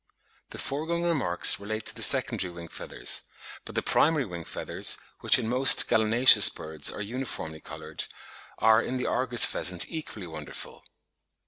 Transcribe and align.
The 0.49 0.57
foregoing 0.57 1.03
remarks 1.03 1.59
relate 1.59 1.85
to 1.85 1.93
the 1.93 2.01
secondary 2.01 2.51
wing 2.51 2.69
feathers, 2.69 3.21
but 3.65 3.75
the 3.75 3.83
primary 3.83 4.25
wing 4.25 4.45
feathers, 4.45 4.97
which 5.19 5.37
in 5.37 5.47
most 5.47 5.87
gallinaceous 5.87 6.49
birds 6.49 6.89
are 6.89 7.03
uniformly 7.03 7.61
coloured, 7.61 8.05
are 8.57 8.81
in 8.81 8.97
the 8.97 9.05
Argus 9.05 9.45
pheasant 9.45 9.85
equally 9.87 10.25
wonderful. 10.25 10.83